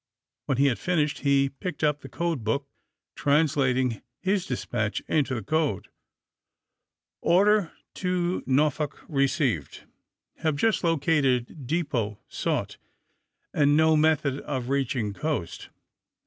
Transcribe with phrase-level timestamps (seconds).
[0.47, 2.67] When he had finished he picked up the code book,
[3.13, 5.89] translating his despatch into the code:*^
[7.21, 9.83] Order to Norfolk received.
[10.37, 12.77] Have just lo cated depot sought,
[13.53, 15.69] and know method of reach ing coast.